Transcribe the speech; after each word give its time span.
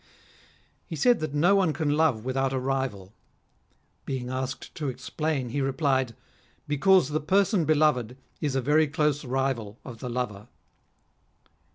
He 0.87 0.95
said 0.95 1.19
that 1.19 1.35
no 1.35 1.53
one 1.55 1.73
can 1.73 1.91
love 1.91 2.25
without 2.25 2.53
a 2.53 2.59
rival. 2.59 3.13
Being 4.03 4.31
asked 4.31 4.73
to 4.73 4.89
explain, 4.89 5.49
he 5.49 5.61
replied:" 5.61 6.15
Because 6.67 7.09
the 7.09 7.21
person 7.21 7.65
beloved 7.65 8.17
is 8.39 8.55
a 8.55 8.61
very 8.61 8.87
close 8.87 9.23
rival 9.23 9.77
of 9.85 9.99
the 9.99 10.09
lover." 10.09 10.47